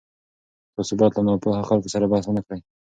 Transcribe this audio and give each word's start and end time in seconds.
تاسو 0.75 0.93
باید 0.99 1.13
له 1.17 1.21
ناپوهه 1.27 1.67
خلکو 1.69 1.91
سره 1.93 2.09
بحث 2.11 2.25
ونه 2.27 2.41
کړئ. 2.45 2.59